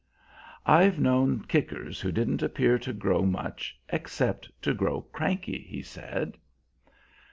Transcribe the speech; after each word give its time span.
"I've 0.65 0.97
known 0.97 1.43
kickers 1.43 2.01
who 2.01 2.11
didn't 2.11 2.41
appear 2.41 2.79
to 2.79 2.91
grow 2.91 3.23
much, 3.23 3.79
except 3.89 4.49
to 4.63 4.73
grow 4.73 5.01
cranky," 5.01 5.59
he 5.59 5.83
said. 5.83 6.39